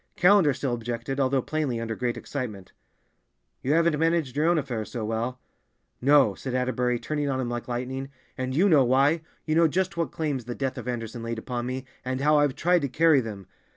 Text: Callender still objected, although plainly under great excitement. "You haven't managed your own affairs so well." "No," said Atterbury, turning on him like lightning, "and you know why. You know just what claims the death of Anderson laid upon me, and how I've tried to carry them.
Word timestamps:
Callender 0.15 0.51
still 0.51 0.73
objected, 0.73 1.19
although 1.19 1.43
plainly 1.43 1.79
under 1.79 1.93
great 1.95 2.17
excitement. 2.17 2.71
"You 3.61 3.73
haven't 3.73 3.99
managed 3.99 4.35
your 4.35 4.47
own 4.47 4.57
affairs 4.57 4.91
so 4.91 5.05
well." 5.05 5.39
"No," 6.01 6.33
said 6.33 6.55
Atterbury, 6.55 6.97
turning 6.97 7.29
on 7.29 7.39
him 7.39 7.49
like 7.49 7.67
lightning, 7.67 8.09
"and 8.35 8.55
you 8.55 8.67
know 8.67 8.83
why. 8.83 9.21
You 9.45 9.53
know 9.53 9.67
just 9.67 9.97
what 9.97 10.11
claims 10.11 10.45
the 10.45 10.55
death 10.55 10.79
of 10.79 10.87
Anderson 10.87 11.21
laid 11.21 11.37
upon 11.37 11.67
me, 11.67 11.85
and 12.03 12.19
how 12.19 12.39
I've 12.39 12.55
tried 12.55 12.81
to 12.81 12.89
carry 12.89 13.21
them. 13.21 13.45